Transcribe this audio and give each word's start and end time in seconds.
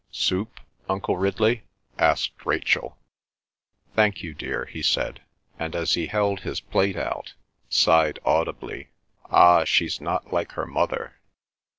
"Soup, 0.09 0.59
Uncle 0.89 1.15
Ridley?" 1.15 1.61
asked 1.99 2.43
Rachel. 2.43 2.97
"Thank 3.95 4.23
you, 4.23 4.33
dear," 4.33 4.65
he 4.65 4.81
said, 4.81 5.21
and, 5.59 5.75
as 5.75 5.93
he 5.93 6.07
held 6.07 6.39
his 6.39 6.59
plate 6.59 6.95
out, 6.97 7.33
sighed 7.69 8.17
audibly, 8.25 8.89
"Ah! 9.29 9.63
she's 9.63 10.01
not 10.01 10.33
like 10.33 10.53
her 10.53 10.65
mother." 10.65 11.19